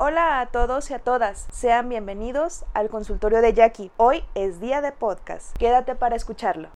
Hola 0.00 0.38
a 0.38 0.46
todos 0.46 0.92
y 0.92 0.94
a 0.94 1.00
todas, 1.00 1.48
sean 1.50 1.88
bienvenidos 1.88 2.64
al 2.72 2.88
consultorio 2.88 3.40
de 3.40 3.52
Jackie. 3.52 3.90
Hoy 3.96 4.22
es 4.36 4.60
día 4.60 4.80
de 4.80 4.92
podcast, 4.92 5.56
quédate 5.58 5.96
para 5.96 6.14
escucharlo. 6.14 6.70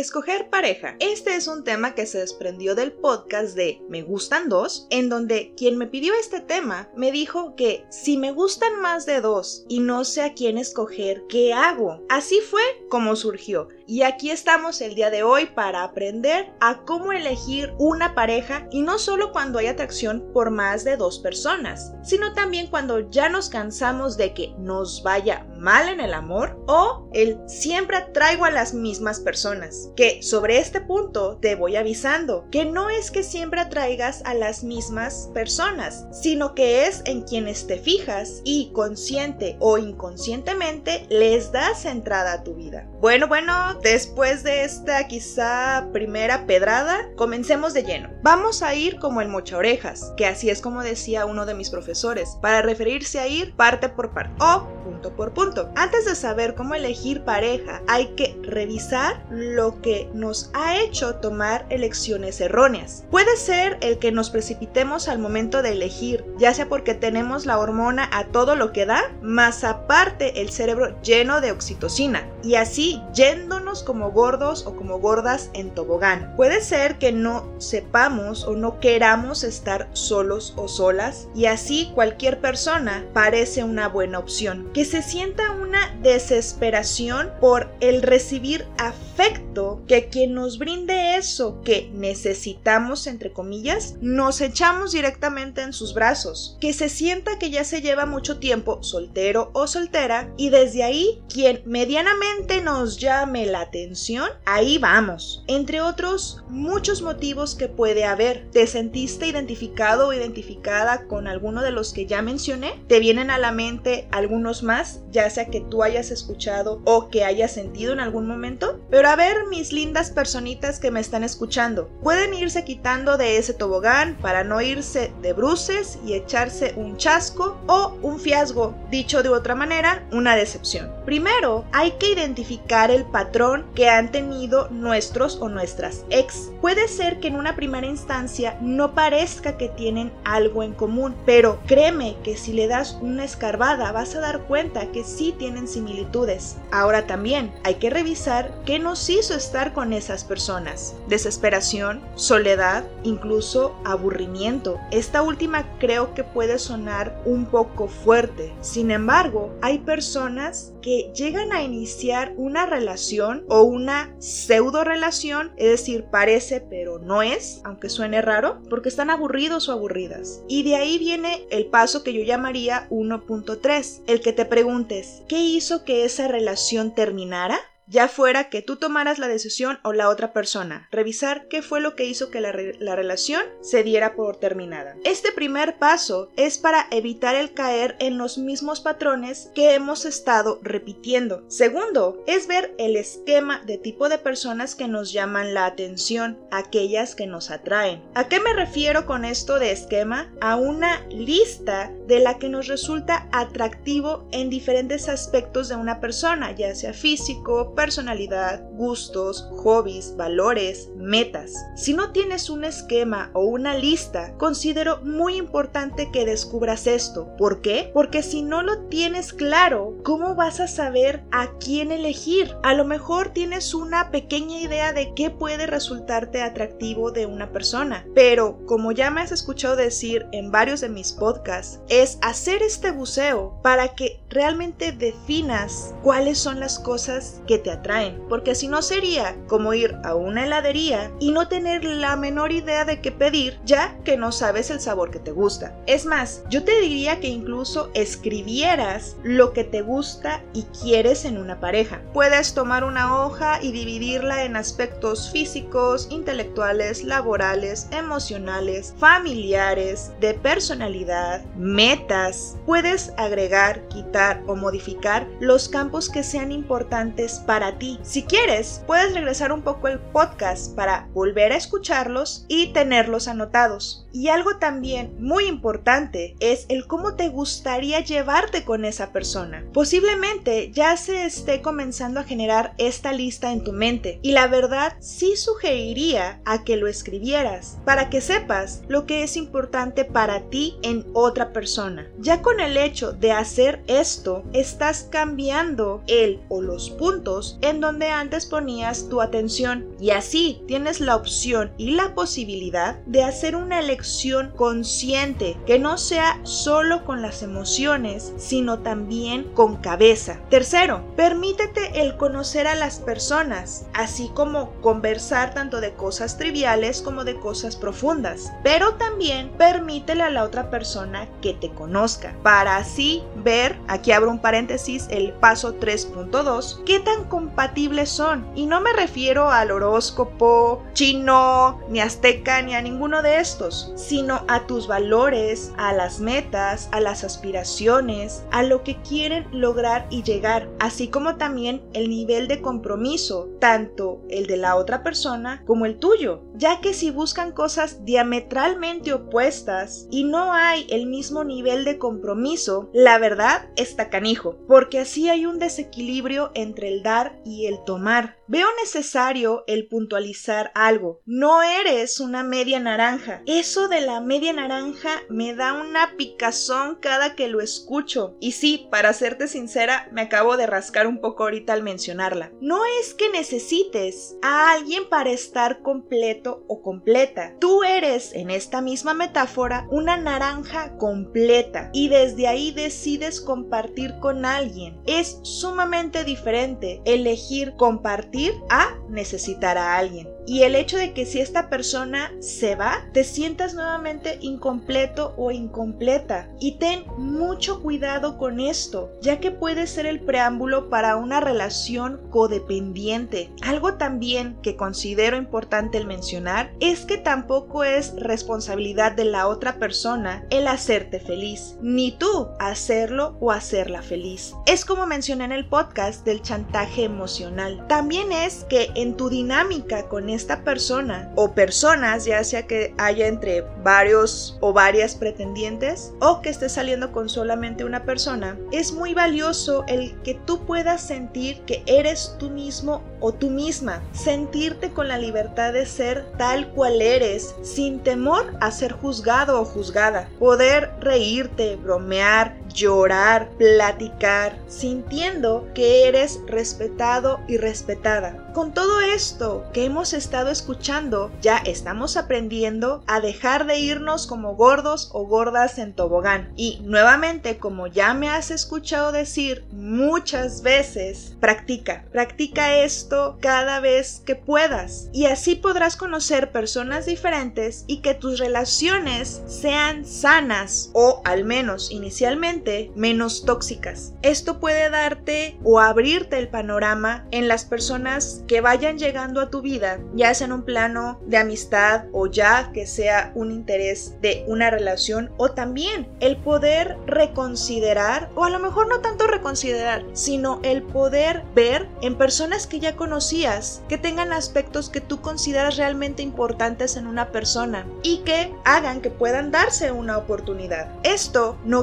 Escoger 0.00 0.48
pareja. 0.48 0.96
Este 0.98 1.34
es 1.36 1.46
un 1.46 1.62
tema 1.62 1.94
que 1.94 2.06
se 2.06 2.20
desprendió 2.20 2.74
del 2.74 2.90
podcast 2.90 3.54
de 3.54 3.82
Me 3.90 4.00
gustan 4.00 4.48
dos, 4.48 4.86
en 4.88 5.10
donde 5.10 5.52
quien 5.58 5.76
me 5.76 5.86
pidió 5.86 6.14
este 6.14 6.40
tema 6.40 6.88
me 6.96 7.12
dijo 7.12 7.54
que 7.54 7.84
si 7.90 8.16
me 8.16 8.32
gustan 8.32 8.80
más 8.80 9.04
de 9.04 9.20
dos 9.20 9.66
y 9.68 9.80
no 9.80 10.06
sé 10.06 10.22
a 10.22 10.32
quién 10.32 10.56
escoger, 10.56 11.24
¿qué 11.28 11.52
hago? 11.52 12.02
Así 12.08 12.40
fue 12.40 12.62
como 12.88 13.14
surgió. 13.14 13.68
Y 13.86 14.02
aquí 14.02 14.30
estamos 14.30 14.80
el 14.80 14.94
día 14.94 15.10
de 15.10 15.22
hoy 15.22 15.46
para 15.46 15.82
aprender 15.82 16.50
a 16.60 16.82
cómo 16.84 17.12
elegir 17.12 17.74
una 17.78 18.14
pareja 18.14 18.68
y 18.70 18.80
no 18.80 18.98
solo 18.98 19.32
cuando 19.32 19.58
hay 19.58 19.66
atracción 19.66 20.30
por 20.32 20.50
más 20.50 20.82
de 20.82 20.96
dos 20.96 21.18
personas, 21.18 21.92
sino 22.02 22.32
también 22.32 22.68
cuando 22.68 23.10
ya 23.10 23.28
nos 23.28 23.50
cansamos 23.50 24.16
de 24.16 24.32
que 24.32 24.54
nos 24.58 25.02
vaya 25.02 25.46
mal 25.58 25.90
en 25.90 26.00
el 26.00 26.14
amor 26.14 26.58
o 26.68 27.10
el 27.12 27.38
siempre 27.46 27.98
atraigo 27.98 28.46
a 28.46 28.50
las 28.50 28.72
mismas 28.72 29.20
personas. 29.20 29.89
Que 29.96 30.22
sobre 30.22 30.58
este 30.58 30.80
punto 30.80 31.36
te 31.36 31.54
voy 31.54 31.76
avisando 31.76 32.46
que 32.50 32.64
no 32.64 32.90
es 32.90 33.10
que 33.10 33.22
siempre 33.22 33.60
atraigas 33.60 34.22
a 34.24 34.34
las 34.34 34.64
mismas 34.64 35.30
personas, 35.32 36.06
sino 36.12 36.54
que 36.54 36.86
es 36.86 37.02
en 37.04 37.22
quienes 37.22 37.66
te 37.66 37.78
fijas 37.78 38.40
y 38.44 38.70
consciente 38.72 39.56
o 39.60 39.78
inconscientemente 39.78 41.06
les 41.08 41.52
das 41.52 41.84
entrada 41.84 42.32
a 42.32 42.42
tu 42.42 42.54
vida. 42.54 42.89
Bueno, 43.00 43.28
bueno, 43.28 43.80
Después 43.82 44.42
de 44.42 44.64
esta 44.64 45.06
quizá 45.08 45.88
primera 45.90 46.46
pedrada, 46.46 47.08
comencemos 47.16 47.72
de 47.72 47.82
lleno. 47.82 48.10
Vamos 48.22 48.62
a 48.62 48.74
ir 48.74 48.98
como 48.98 49.22
el 49.22 49.28
mocha 49.28 49.56
orejas, 49.56 50.12
que 50.18 50.26
así 50.26 50.50
es 50.50 50.60
como 50.60 50.82
decía 50.82 51.24
uno 51.24 51.46
de 51.46 51.54
mis 51.54 51.70
profesores, 51.70 52.36
para 52.42 52.60
referirse 52.60 53.18
a 53.18 53.26
ir 53.26 53.54
parte 53.54 53.88
por 53.88 54.12
parte 54.12 54.34
o 54.40 54.68
punto 54.84 55.16
por 55.16 55.32
punto. 55.32 55.70
Antes 55.76 56.04
de 56.04 56.14
saber 56.14 56.54
cómo 56.54 56.74
elegir 56.74 57.22
pareja, 57.22 57.80
hay 57.88 58.08
que 58.16 58.36
revisar 58.42 59.24
lo 59.30 59.80
que 59.80 60.10
nos 60.12 60.50
ha 60.52 60.76
hecho 60.78 61.14
tomar 61.16 61.64
elecciones 61.70 62.40
erróneas. 62.40 63.04
Puede 63.10 63.36
ser 63.36 63.78
el 63.80 63.98
que 63.98 64.12
nos 64.12 64.30
precipitemos 64.30 65.08
al 65.08 65.18
momento 65.18 65.62
de 65.62 65.70
elegir, 65.70 66.24
ya 66.38 66.52
sea 66.52 66.68
porque 66.68 66.94
tenemos 66.94 67.46
la 67.46 67.58
hormona 67.58 68.10
a 68.12 68.26
todo 68.26 68.56
lo 68.56 68.72
que 68.72 68.84
da, 68.84 69.02
más 69.22 69.64
aparte 69.64 70.42
el 70.42 70.50
cerebro 70.50 71.00
lleno 71.02 71.40
de 71.40 71.52
oxitocina, 71.52 72.28
y 72.42 72.56
así 72.56 72.89
yéndonos 73.14 73.82
como 73.82 74.10
gordos 74.10 74.66
o 74.66 74.74
como 74.74 74.98
gordas 74.98 75.50
en 75.54 75.70
tobogán. 75.70 76.34
Puede 76.36 76.60
ser 76.60 76.98
que 76.98 77.12
no 77.12 77.48
sepamos 77.58 78.44
o 78.44 78.54
no 78.54 78.80
queramos 78.80 79.44
estar 79.44 79.88
solos 79.92 80.54
o 80.56 80.68
solas 80.68 81.28
y 81.34 81.46
así 81.46 81.90
cualquier 81.94 82.40
persona 82.40 83.06
parece 83.12 83.64
una 83.64 83.88
buena 83.88 84.18
opción. 84.18 84.70
Que 84.72 84.84
se 84.84 85.02
sienta 85.02 85.52
una 85.52 85.94
desesperación 86.02 87.30
por 87.40 87.70
el 87.80 88.02
recibir 88.02 88.66
afecto, 88.78 89.82
que 89.86 90.08
quien 90.08 90.34
nos 90.34 90.58
brinde 90.58 91.16
eso 91.16 91.60
que 91.62 91.90
necesitamos, 91.92 93.06
entre 93.06 93.32
comillas, 93.32 93.96
nos 94.00 94.40
echamos 94.40 94.92
directamente 94.92 95.62
en 95.62 95.72
sus 95.72 95.94
brazos. 95.94 96.56
Que 96.60 96.72
se 96.72 96.88
sienta 96.88 97.38
que 97.38 97.50
ya 97.50 97.64
se 97.64 97.82
lleva 97.82 98.06
mucho 98.06 98.38
tiempo 98.38 98.82
soltero 98.82 99.50
o 99.52 99.66
soltera 99.66 100.32
y 100.36 100.50
desde 100.50 100.82
ahí 100.82 101.22
quien 101.32 101.62
medianamente 101.66 102.60
nos 102.62 102.79
llame 102.86 103.46
la 103.46 103.60
atención, 103.60 104.28
ahí 104.44 104.78
vamos. 104.78 105.44
Entre 105.46 105.80
otros 105.80 106.42
muchos 106.48 107.02
motivos 107.02 107.54
que 107.54 107.68
puede 107.68 108.04
haber. 108.04 108.50
¿Te 108.50 108.66
sentiste 108.66 109.26
identificado 109.26 110.08
o 110.08 110.12
identificada 110.12 111.06
con 111.06 111.26
alguno 111.26 111.62
de 111.62 111.70
los 111.70 111.92
que 111.92 112.06
ya 112.06 112.22
mencioné? 112.22 112.82
¿Te 112.88 113.00
vienen 113.00 113.30
a 113.30 113.38
la 113.38 113.52
mente 113.52 114.08
algunos 114.10 114.62
más, 114.62 115.00
ya 115.10 115.28
sea 115.30 115.46
que 115.46 115.60
tú 115.60 115.82
hayas 115.82 116.10
escuchado 116.10 116.80
o 116.84 117.08
que 117.08 117.24
hayas 117.24 117.52
sentido 117.52 117.92
en 117.92 118.00
algún 118.00 118.26
momento? 118.26 118.80
Pero 118.90 119.08
a 119.08 119.16
ver, 119.16 119.46
mis 119.48 119.72
lindas 119.72 120.10
personitas 120.10 120.78
que 120.78 120.90
me 120.90 121.00
están 121.00 121.24
escuchando, 121.24 121.88
pueden 122.02 122.34
irse 122.34 122.64
quitando 122.64 123.16
de 123.16 123.36
ese 123.36 123.54
tobogán 123.54 124.16
para 124.20 124.44
no 124.44 124.60
irse 124.60 125.12
de 125.22 125.32
bruces 125.32 125.98
y 126.04 126.14
echarse 126.14 126.74
un 126.76 126.96
chasco 126.96 127.58
o 127.66 127.96
un 128.02 128.18
fiasco, 128.18 128.74
dicho 128.90 129.22
de 129.22 129.28
otra 129.28 129.54
manera, 129.54 130.06
una 130.12 130.36
decepción. 130.36 130.92
Primero, 131.04 131.64
hay 131.72 131.92
que 131.92 132.12
identificar 132.12 132.69
el 132.70 133.04
patrón 133.04 133.66
que 133.74 133.88
han 133.88 134.12
tenido 134.12 134.68
nuestros 134.70 135.38
o 135.40 135.48
nuestras 135.48 136.04
ex. 136.08 136.52
Puede 136.60 136.86
ser 136.86 137.18
que 137.18 137.26
en 137.26 137.34
una 137.34 137.56
primera 137.56 137.88
instancia 137.88 138.56
no 138.60 138.94
parezca 138.94 139.56
que 139.56 139.68
tienen 139.68 140.12
algo 140.24 140.62
en 140.62 140.72
común, 140.72 141.16
pero 141.26 141.58
créeme 141.66 142.16
que 142.22 142.36
si 142.36 142.52
le 142.52 142.68
das 142.68 142.96
una 143.00 143.24
escarbada 143.24 143.90
vas 143.90 144.14
a 144.14 144.20
dar 144.20 144.42
cuenta 144.42 144.92
que 144.92 145.02
sí 145.02 145.34
tienen 145.36 145.66
similitudes. 145.66 146.58
Ahora 146.70 147.08
también 147.08 147.52
hay 147.64 147.74
que 147.74 147.90
revisar 147.90 148.54
qué 148.64 148.78
nos 148.78 149.10
hizo 149.10 149.34
estar 149.34 149.72
con 149.72 149.92
esas 149.92 150.22
personas. 150.22 150.94
Desesperación, 151.08 152.00
soledad, 152.14 152.84
incluso 153.02 153.74
aburrimiento. 153.84 154.78
Esta 154.92 155.22
última 155.22 155.64
creo 155.80 156.14
que 156.14 156.22
puede 156.22 156.60
sonar 156.60 157.20
un 157.24 157.46
poco 157.46 157.88
fuerte. 157.88 158.52
Sin 158.60 158.92
embargo, 158.92 159.50
hay 159.60 159.78
personas 159.78 160.72
que 160.82 161.10
llegan 161.14 161.52
a 161.52 161.62
iniciar 161.62 162.32
una 162.36 162.59
relación 162.66 163.44
o 163.48 163.62
una 163.62 164.14
pseudo 164.18 164.84
relación, 164.84 165.52
es 165.56 165.70
decir, 165.70 166.04
parece 166.10 166.60
pero 166.60 166.98
no 166.98 167.22
es, 167.22 167.60
aunque 167.64 167.88
suene 167.88 168.22
raro, 168.22 168.60
porque 168.68 168.88
están 168.88 169.10
aburridos 169.10 169.68
o 169.68 169.72
aburridas. 169.72 170.42
Y 170.48 170.62
de 170.62 170.76
ahí 170.76 170.98
viene 170.98 171.46
el 171.50 171.66
paso 171.66 172.02
que 172.02 172.12
yo 172.12 172.22
llamaría 172.22 172.88
1.3, 172.90 174.02
el 174.06 174.20
que 174.20 174.32
te 174.32 174.44
preguntes, 174.44 175.22
¿qué 175.28 175.38
hizo 175.38 175.84
que 175.84 176.04
esa 176.04 176.28
relación 176.28 176.94
terminara? 176.94 177.58
Ya 177.90 178.06
fuera 178.06 178.48
que 178.48 178.62
tú 178.62 178.76
tomaras 178.76 179.18
la 179.18 179.26
decisión 179.26 179.80
o 179.82 179.92
la 179.92 180.08
otra 180.08 180.32
persona, 180.32 180.88
revisar 180.92 181.48
qué 181.48 181.60
fue 181.60 181.80
lo 181.80 181.96
que 181.96 182.06
hizo 182.06 182.30
que 182.30 182.40
la, 182.40 182.52
relación 182.52 183.42
se 183.60 183.82
diera 183.82 184.14
por 184.14 184.36
terminada. 184.36 184.96
Este 185.04 185.32
primer 185.32 185.76
paso 185.78 186.30
es 186.36 186.58
para 186.58 186.86
evitar 186.92 187.34
el 187.34 187.52
caer 187.52 187.96
en 187.98 188.16
los 188.16 188.38
mismos 188.38 188.80
patrones 188.80 189.50
que 189.54 189.74
hemos 189.74 190.04
estado 190.04 190.60
repitiendo. 190.62 191.44
Segundo, 191.48 192.22
es 192.26 192.46
ver 192.46 192.74
el 192.78 192.96
esquema 192.96 193.60
de 193.66 193.78
tipo 193.78 194.08
de 194.08 194.18
personas 194.18 194.74
que 194.76 194.86
nos 194.86 195.12
llaman 195.12 195.52
la 195.52 195.66
atención, 195.66 196.38
aquellas 196.52 197.16
que 197.16 197.26
nos 197.26 197.50
atraen. 197.50 198.02
¿A 198.14 198.28
qué 198.28 198.38
me 198.38 198.52
refiero 198.52 199.04
con 199.04 199.24
esto 199.24 199.58
de 199.58 199.72
esquema? 199.72 200.32
A 200.40 200.56
una 200.56 201.04
lista 201.08 201.90
de 202.06 202.20
la 202.20 202.38
que 202.38 202.48
nos 202.48 202.68
resulta 202.68 203.28
atractivo 203.32 204.28
en 204.30 204.50
diferentes 204.50 205.08
aspectos 205.08 205.68
de 205.68 205.76
una 205.76 206.00
persona, 206.00 206.52
ya 206.52 206.74
sea 206.74 206.92
físico, 206.92 207.72
personalidad, 207.80 208.62
gustos, 208.72 209.48
hobbies, 209.52 210.14
valores, 210.14 210.90
metas. 210.96 211.54
Si 211.76 211.94
no 211.94 212.12
tienes 212.12 212.50
un 212.50 212.64
esquema 212.64 213.30
o 213.32 213.46
una 213.46 213.72
lista, 213.72 214.34
considero 214.36 215.00
muy 215.02 215.36
importante 215.36 216.10
que 216.12 216.26
descubras 216.26 216.86
esto. 216.86 217.34
¿Por 217.38 217.62
qué? 217.62 217.90
Porque 217.94 218.22
si 218.22 218.42
no 218.42 218.62
lo 218.62 218.82
tienes 218.88 219.32
claro, 219.32 219.96
¿cómo 220.04 220.34
vas 220.34 220.60
a 220.60 220.68
saber 220.68 221.22
a 221.32 221.52
quién 221.58 221.90
elegir? 221.90 222.54
A 222.62 222.74
lo 222.74 222.84
mejor 222.84 223.30
tienes 223.30 223.72
una 223.72 224.10
pequeña 224.10 224.60
idea 224.60 224.92
de 224.92 225.14
qué 225.14 225.30
puede 225.30 225.66
resultarte 225.66 226.42
atractivo 226.42 227.12
de 227.12 227.24
una 227.24 227.50
persona, 227.50 228.04
pero 228.14 228.58
como 228.66 228.92
ya 228.92 229.10
me 229.10 229.22
has 229.22 229.32
escuchado 229.32 229.76
decir 229.76 230.26
en 230.32 230.50
varios 230.50 230.82
de 230.82 230.90
mis 230.90 231.12
podcasts, 231.12 231.80
es 231.88 232.18
hacer 232.20 232.62
este 232.62 232.90
buceo 232.90 233.58
para 233.62 233.94
que 233.94 234.20
realmente 234.28 234.92
definas 234.92 235.94
cuáles 236.02 236.36
son 236.36 236.60
las 236.60 236.78
cosas 236.78 237.40
que 237.46 237.56
te 237.56 237.69
atraen, 237.72 238.20
porque 238.28 238.54
si 238.54 238.68
no 238.68 238.82
sería 238.82 239.36
como 239.46 239.74
ir 239.74 239.96
a 240.04 240.14
una 240.14 240.44
heladería 240.44 241.10
y 241.18 241.32
no 241.32 241.48
tener 241.48 241.84
la 241.84 242.16
menor 242.16 242.52
idea 242.52 242.84
de 242.84 243.00
qué 243.00 243.12
pedir, 243.12 243.58
ya 243.64 243.98
que 244.04 244.16
no 244.16 244.32
sabes 244.32 244.70
el 244.70 244.80
sabor 244.80 245.10
que 245.10 245.18
te 245.18 245.32
gusta. 245.32 245.76
Es 245.86 246.06
más, 246.06 246.42
yo 246.50 246.64
te 246.64 246.80
diría 246.80 247.20
que 247.20 247.28
incluso 247.28 247.90
escribieras 247.94 249.16
lo 249.22 249.52
que 249.52 249.64
te 249.64 249.82
gusta 249.82 250.42
y 250.52 250.62
quieres 250.64 251.24
en 251.24 251.38
una 251.38 251.60
pareja. 251.60 252.02
Puedes 252.12 252.54
tomar 252.54 252.84
una 252.84 253.24
hoja 253.24 253.62
y 253.62 253.72
dividirla 253.72 254.44
en 254.44 254.56
aspectos 254.56 255.30
físicos, 255.30 256.08
intelectuales, 256.10 257.04
laborales, 257.04 257.88
emocionales, 257.90 258.94
familiares, 258.98 260.12
de 260.20 260.34
personalidad, 260.34 261.44
metas. 261.56 262.56
Puedes 262.66 263.12
agregar, 263.16 263.86
quitar 263.88 264.42
o 264.46 264.56
modificar 264.56 265.26
los 265.40 265.68
campos 265.68 266.08
que 266.08 266.22
sean 266.22 266.52
importantes 266.52 267.40
para 267.46 267.59
para 267.60 267.78
ti. 267.78 267.98
Si 268.02 268.22
quieres, 268.22 268.82
puedes 268.86 269.12
regresar 269.12 269.52
un 269.52 269.60
poco 269.60 269.88
el 269.88 269.98
podcast 269.98 270.74
para 270.74 271.08
volver 271.12 271.52
a 271.52 271.56
escucharlos 271.56 272.46
y 272.48 272.72
tenerlos 272.72 273.28
anotados. 273.28 274.06
Y 274.14 274.28
algo 274.28 274.56
también 274.56 275.14
muy 275.18 275.44
importante 275.44 276.36
es 276.40 276.64
el 276.70 276.86
cómo 276.86 277.16
te 277.16 277.28
gustaría 277.28 278.00
llevarte 278.00 278.64
con 278.64 278.86
esa 278.86 279.12
persona. 279.12 279.62
Posiblemente 279.74 280.70
ya 280.72 280.96
se 280.96 281.26
esté 281.26 281.60
comenzando 281.60 282.20
a 282.20 282.24
generar 282.24 282.72
esta 282.78 283.12
lista 283.12 283.52
en 283.52 283.62
tu 283.62 283.72
mente 283.72 284.20
y 284.22 284.32
la 284.32 284.46
verdad 284.46 284.94
sí 284.98 285.36
sugeriría 285.36 286.40
a 286.46 286.64
que 286.64 286.78
lo 286.78 286.86
escribieras 286.86 287.78
para 287.84 288.08
que 288.08 288.22
sepas 288.22 288.84
lo 288.88 289.04
que 289.04 289.22
es 289.22 289.36
importante 289.36 290.06
para 290.06 290.48
ti 290.48 290.78
en 290.80 291.04
otra 291.12 291.52
persona. 291.52 292.10
Ya 292.20 292.40
con 292.40 292.58
el 292.58 292.78
hecho 292.78 293.12
de 293.12 293.32
hacer 293.32 293.82
esto, 293.86 294.44
estás 294.54 295.06
cambiando 295.10 296.02
el 296.06 296.40
o 296.48 296.62
los 296.62 296.88
puntos 296.88 297.49
en 297.60 297.80
donde 297.80 298.08
antes 298.08 298.46
ponías 298.46 299.08
tu 299.08 299.20
atención 299.20 299.86
y 300.00 300.10
así 300.10 300.62
tienes 300.66 301.00
la 301.00 301.16
opción 301.16 301.72
y 301.76 301.92
la 301.92 302.14
posibilidad 302.14 302.96
de 303.06 303.24
hacer 303.24 303.56
una 303.56 303.78
elección 303.78 304.52
consciente 304.56 305.56
que 305.66 305.78
no 305.78 305.98
sea 305.98 306.40
solo 306.42 307.04
con 307.04 307.22
las 307.22 307.42
emociones, 307.42 308.32
sino 308.36 308.80
también 308.80 309.44
con 309.54 309.76
cabeza. 309.76 310.40
Tercero, 310.50 311.04
permítete 311.16 312.00
el 312.00 312.16
conocer 312.16 312.66
a 312.66 312.74
las 312.74 312.98
personas, 312.98 313.86
así 313.94 314.30
como 314.34 314.72
conversar 314.80 315.54
tanto 315.54 315.80
de 315.80 315.94
cosas 315.94 316.38
triviales 316.38 317.02
como 317.02 317.24
de 317.24 317.36
cosas 317.36 317.76
profundas, 317.76 318.52
pero 318.62 318.94
también 318.94 319.50
permítele 319.56 320.22
a 320.22 320.30
la 320.30 320.44
otra 320.44 320.70
persona 320.70 321.28
que 321.40 321.54
te 321.54 321.70
conozca, 321.70 322.34
para 322.42 322.76
así 322.76 323.22
ver, 323.36 323.78
aquí 323.88 324.12
abro 324.12 324.30
un 324.30 324.40
paréntesis, 324.40 325.06
el 325.10 325.32
paso 325.32 325.78
3.2, 325.78 326.84
qué 326.84 327.00
tan 327.00 327.24
compatibles 327.30 328.10
son. 328.10 328.46
Y 328.54 328.66
no 328.66 328.82
me 328.82 328.92
refiero 328.92 329.50
al 329.50 329.70
horóscopo 329.70 330.82
chino, 330.92 331.80
ni 331.88 332.00
azteca, 332.00 332.60
ni 332.60 332.74
a 332.74 332.82
ninguno 332.82 333.22
de 333.22 333.38
estos, 333.38 333.94
sino 333.96 334.44
a 334.48 334.66
tus 334.66 334.86
valores, 334.86 335.72
a 335.78 335.94
las 335.94 336.20
metas, 336.20 336.90
a 336.92 337.00
las 337.00 337.24
aspiraciones, 337.24 338.44
a 338.50 338.62
lo 338.62 338.82
que 338.82 339.00
quieren 339.00 339.46
lograr 339.52 340.06
y 340.10 340.22
llegar, 340.22 340.68
así 340.78 341.08
como 341.08 341.36
también 341.36 341.82
el 341.94 342.10
nivel 342.10 342.48
de 342.48 342.60
compromiso, 342.60 343.48
tanto 343.58 344.20
el 344.28 344.46
de 344.46 344.58
la 344.58 344.76
otra 344.76 345.02
persona 345.02 345.62
como 345.66 345.86
el 345.86 345.98
tuyo, 345.98 346.42
ya 346.60 346.82
que 346.82 346.92
si 346.92 347.10
buscan 347.10 347.52
cosas 347.52 348.04
diametralmente 348.04 349.14
opuestas 349.14 350.06
y 350.10 350.24
no 350.24 350.52
hay 350.52 350.86
el 350.90 351.06
mismo 351.06 351.42
nivel 351.42 351.86
de 351.86 351.96
compromiso, 351.96 352.90
la 352.92 353.18
verdad 353.18 353.70
está 353.76 354.10
canijo, 354.10 354.58
porque 354.68 354.98
así 354.98 355.30
hay 355.30 355.46
un 355.46 355.58
desequilibrio 355.58 356.50
entre 356.54 356.88
el 356.88 357.02
dar 357.02 357.40
y 357.46 357.64
el 357.64 357.82
tomar. 357.84 358.36
Veo 358.46 358.66
necesario 358.82 359.62
el 359.68 359.86
puntualizar 359.86 360.72
algo. 360.74 361.20
No 361.24 361.62
eres 361.62 362.18
una 362.18 362.42
media 362.42 362.80
naranja. 362.80 363.42
Eso 363.46 363.86
de 363.86 364.00
la 364.00 364.20
media 364.20 364.52
naranja 364.52 365.22
me 365.28 365.54
da 365.54 365.72
una 365.72 366.16
picazón 366.16 366.96
cada 366.96 367.36
que 367.36 367.46
lo 367.46 367.60
escucho. 367.60 368.36
Y 368.40 368.52
sí, 368.52 368.88
para 368.90 369.12
serte 369.12 369.46
sincera, 369.46 370.08
me 370.10 370.22
acabo 370.22 370.56
de 370.56 370.66
rascar 370.66 371.06
un 371.06 371.20
poco 371.20 371.44
ahorita 371.44 371.72
al 371.72 371.84
mencionarla. 371.84 372.50
No 372.60 372.82
es 373.00 373.14
que 373.14 373.30
necesites 373.30 374.36
a 374.42 374.72
alguien 374.72 375.08
para 375.08 375.30
estar 375.30 375.80
completo 375.82 376.49
o 376.68 376.82
completa. 376.82 377.54
Tú 377.58 377.82
eres, 377.82 378.32
en 378.34 378.50
esta 378.50 378.80
misma 378.80 379.14
metáfora, 379.14 379.86
una 379.90 380.16
naranja 380.16 380.96
completa 380.98 381.90
y 381.92 382.08
desde 382.08 382.48
ahí 382.48 382.70
decides 382.72 383.40
compartir 383.40 384.18
con 384.20 384.44
alguien. 384.44 385.00
Es 385.06 385.40
sumamente 385.42 386.24
diferente 386.24 387.00
elegir 387.04 387.74
compartir 387.76 388.52
a 388.68 388.99
necesitar 389.10 389.78
a 389.78 389.96
alguien. 389.96 390.28
Y 390.46 390.62
el 390.62 390.74
hecho 390.74 390.96
de 390.96 391.12
que 391.12 391.26
si 391.26 391.40
esta 391.40 391.68
persona 391.68 392.32
se 392.40 392.74
va, 392.74 393.08
te 393.12 393.24
sientas 393.24 393.74
nuevamente 393.74 394.38
incompleto 394.40 395.34
o 395.36 395.50
incompleta. 395.50 396.48
Y 396.58 396.78
ten 396.78 397.04
mucho 397.18 397.82
cuidado 397.82 398.38
con 398.38 398.60
esto, 398.60 399.12
ya 399.20 399.40
que 399.40 399.50
puede 399.50 399.86
ser 399.86 400.06
el 400.06 400.20
preámbulo 400.20 400.90
para 400.90 401.16
una 401.16 401.40
relación 401.40 402.20
codependiente. 402.30 403.52
Algo 403.62 403.94
también 403.94 404.58
que 404.62 404.76
considero 404.76 405.36
importante 405.36 405.98
el 405.98 406.06
mencionar 406.06 406.72
es 406.80 407.04
que 407.04 407.18
tampoco 407.18 407.84
es 407.84 408.14
responsabilidad 408.16 409.12
de 409.12 409.24
la 409.24 409.46
otra 409.46 409.78
persona 409.78 410.44
el 410.50 410.66
hacerte 410.66 411.20
feliz, 411.20 411.76
ni 411.80 412.12
tú 412.12 412.48
hacerlo 412.58 413.36
o 413.40 413.50
hacerla 413.50 414.02
feliz. 414.02 414.54
Es 414.66 414.84
como 414.84 415.06
mencioné 415.06 415.44
en 415.44 415.52
el 415.52 415.68
podcast 415.68 416.24
del 416.24 416.42
chantaje 416.42 417.04
emocional. 417.04 417.86
También 417.88 418.32
es 418.32 418.64
que 418.64 418.90
en 419.02 419.16
tu 419.16 419.30
dinámica 419.30 420.08
con 420.08 420.28
esta 420.28 420.62
persona 420.64 421.32
o 421.36 421.52
personas, 421.52 422.24
ya 422.24 422.42
sea 422.44 422.66
que 422.66 422.94
haya 422.98 423.26
entre 423.26 423.64
varios 423.82 424.58
o 424.60 424.72
varias 424.72 425.14
pretendientes 425.14 426.12
o 426.20 426.42
que 426.42 426.50
estés 426.50 426.72
saliendo 426.72 427.12
con 427.12 427.28
solamente 427.28 427.84
una 427.84 428.04
persona, 428.04 428.58
es 428.72 428.92
muy 428.92 429.14
valioso 429.14 429.84
el 429.86 430.20
que 430.22 430.34
tú 430.34 430.64
puedas 430.66 431.02
sentir 431.02 431.60
que 431.62 431.82
eres 431.86 432.36
tú 432.38 432.50
mismo 432.50 433.02
o 433.20 433.32
tú 433.32 433.50
misma, 433.50 434.02
sentirte 434.12 434.90
con 434.90 435.08
la 435.08 435.18
libertad 435.18 435.72
de 435.72 435.86
ser 435.86 436.24
tal 436.38 436.70
cual 436.70 437.02
eres, 437.02 437.54
sin 437.62 438.00
temor 438.00 438.56
a 438.60 438.70
ser 438.70 438.92
juzgado 438.92 439.60
o 439.60 439.64
juzgada, 439.64 440.28
poder 440.38 440.90
reírte, 441.00 441.76
bromear, 441.76 442.56
llorar, 442.72 443.50
platicar, 443.58 444.56
sintiendo 444.68 445.68
que 445.74 446.06
eres 446.08 446.40
respetado 446.46 447.40
y 447.48 447.56
respetada. 447.56 448.50
Con 448.52 448.74
todo 448.74 449.00
esto 449.00 449.64
que 449.72 449.84
hemos 449.84 450.12
estado 450.12 450.50
escuchando, 450.50 451.30
ya 451.40 451.58
estamos 451.58 452.16
aprendiendo 452.16 453.04
a 453.06 453.20
dejar 453.20 453.66
de 453.66 453.78
irnos 453.78 454.26
como 454.26 454.56
gordos 454.56 455.10
o 455.12 455.26
gordas 455.26 455.78
en 455.78 455.94
tobogán. 455.94 456.52
Y 456.56 456.80
nuevamente, 456.82 457.58
como 457.58 457.86
ya 457.86 458.14
me 458.14 458.28
has 458.28 458.50
escuchado 458.50 459.12
decir 459.12 459.64
muchas 459.72 460.62
veces, 460.62 461.36
practica, 461.40 462.04
practica 462.10 462.76
esto 462.82 463.38
cada 463.40 463.80
vez 463.80 464.22
que 464.26 464.34
puedas. 464.34 465.08
Y 465.12 465.26
así 465.26 465.54
podrás 465.54 465.96
conocer 465.96 466.50
personas 466.50 467.06
diferentes 467.06 467.84
y 467.86 467.98
que 467.98 468.14
tus 468.14 468.38
relaciones 468.38 469.42
sean 469.46 470.04
sanas 470.04 470.90
o 470.92 471.22
al 471.24 471.44
menos 471.44 471.90
inicialmente 471.90 472.69
menos 472.94 473.44
tóxicas. 473.44 474.14
Esto 474.22 474.60
puede 474.60 474.90
darte 474.90 475.58
o 475.64 475.80
abrirte 475.80 476.38
el 476.38 476.48
panorama 476.48 477.26
en 477.30 477.48
las 477.48 477.64
personas 477.64 478.44
que 478.46 478.60
vayan 478.60 478.98
llegando 478.98 479.40
a 479.40 479.50
tu 479.50 479.62
vida, 479.62 480.00
ya 480.14 480.32
sea 480.34 480.46
en 480.46 480.52
un 480.52 480.64
plano 480.64 481.20
de 481.26 481.36
amistad 481.36 482.04
o 482.12 482.26
ya 482.26 482.70
que 482.72 482.86
sea 482.86 483.32
un 483.34 483.50
interés 483.50 484.16
de 484.20 484.44
una 484.46 484.70
relación 484.70 485.32
o 485.36 485.52
también 485.52 486.08
el 486.20 486.36
poder 486.36 486.96
reconsiderar 487.06 488.30
o 488.34 488.44
a 488.44 488.50
lo 488.50 488.58
mejor 488.58 488.88
no 488.88 489.00
tanto 489.00 489.26
reconsiderar, 489.26 490.04
sino 490.12 490.60
el 490.62 490.82
poder 490.82 491.44
ver 491.54 491.88
en 492.02 492.16
personas 492.16 492.66
que 492.66 492.80
ya 492.80 492.96
conocías 492.96 493.82
que 493.88 493.98
tengan 493.98 494.32
aspectos 494.32 494.88
que 494.88 495.00
tú 495.00 495.20
consideras 495.20 495.76
realmente 495.76 496.22
importantes 496.22 496.96
en 496.96 497.06
una 497.06 497.32
persona 497.32 497.86
y 498.02 498.18
que 498.18 498.52
hagan 498.64 499.00
que 499.00 499.10
puedan 499.10 499.50
darse 499.50 499.92
una 499.92 500.18
oportunidad. 500.18 500.90
Esto 501.02 501.58
no 501.64 501.82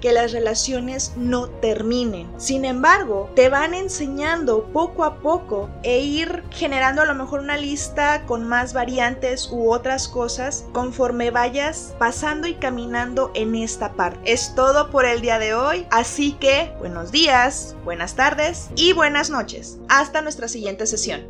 que 0.00 0.12
las 0.12 0.32
relaciones 0.32 1.12
no 1.16 1.48
terminen. 1.48 2.28
Sin 2.38 2.64
embargo, 2.64 3.30
te 3.34 3.48
van 3.48 3.74
enseñando 3.74 4.64
poco 4.72 5.04
a 5.04 5.20
poco 5.20 5.70
e 5.82 6.00
ir 6.00 6.44
generando 6.50 7.02
a 7.02 7.06
lo 7.06 7.14
mejor 7.14 7.40
una 7.40 7.56
lista 7.56 8.24
con 8.26 8.46
más 8.46 8.72
variantes 8.72 9.48
u 9.50 9.72
otras 9.72 10.08
cosas 10.08 10.64
conforme 10.72 11.30
vayas 11.30 11.94
pasando 11.98 12.46
y 12.46 12.54
caminando 12.54 13.30
en 13.34 13.54
esta 13.54 13.92
parte. 13.92 14.18
Es 14.24 14.54
todo 14.54 14.90
por 14.90 15.04
el 15.04 15.20
día 15.20 15.38
de 15.38 15.54
hoy, 15.54 15.86
así 15.90 16.32
que 16.32 16.72
buenos 16.78 17.12
días, 17.12 17.76
buenas 17.84 18.14
tardes 18.14 18.68
y 18.76 18.92
buenas 18.92 19.30
noches. 19.30 19.78
Hasta 19.88 20.22
nuestra 20.22 20.48
siguiente 20.48 20.86
sesión. 20.86 21.28